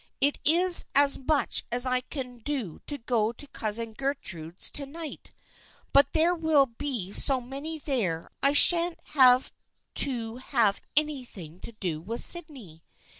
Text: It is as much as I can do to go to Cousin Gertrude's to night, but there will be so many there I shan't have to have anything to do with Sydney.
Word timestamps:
It 0.19 0.39
is 0.43 0.85
as 0.95 1.19
much 1.19 1.63
as 1.71 1.85
I 1.85 2.01
can 2.01 2.39
do 2.39 2.79
to 2.87 2.97
go 2.97 3.31
to 3.33 3.47
Cousin 3.49 3.91
Gertrude's 3.93 4.71
to 4.71 4.87
night, 4.87 5.29
but 5.93 6.11
there 6.13 6.33
will 6.33 6.65
be 6.65 7.13
so 7.13 7.39
many 7.39 7.77
there 7.77 8.31
I 8.41 8.51
shan't 8.53 8.99
have 9.09 9.53
to 10.07 10.37
have 10.37 10.81
anything 10.97 11.59
to 11.59 11.71
do 11.73 12.01
with 12.01 12.21
Sydney. 12.21 12.83